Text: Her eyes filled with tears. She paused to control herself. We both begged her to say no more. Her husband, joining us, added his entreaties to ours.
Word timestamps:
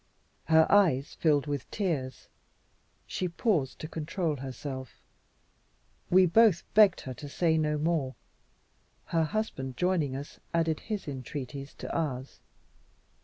Her 0.45 0.65
eyes 0.71 1.13
filled 1.13 1.45
with 1.45 1.69
tears. 1.69 2.27
She 3.05 3.27
paused 3.29 3.77
to 3.81 3.87
control 3.87 4.37
herself. 4.37 4.99
We 6.09 6.25
both 6.25 6.63
begged 6.73 7.01
her 7.01 7.13
to 7.13 7.29
say 7.29 7.55
no 7.55 7.77
more. 7.77 8.15
Her 9.05 9.25
husband, 9.25 9.77
joining 9.77 10.15
us, 10.15 10.39
added 10.55 10.79
his 10.79 11.07
entreaties 11.07 11.75
to 11.75 11.95
ours. 11.95 12.39